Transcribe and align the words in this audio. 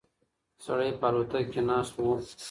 سړی 0.65 0.89
په 0.99 1.05
الوتکه 1.09 1.49
کې 1.53 1.61
ناست 1.69 1.93
و. 1.97 2.05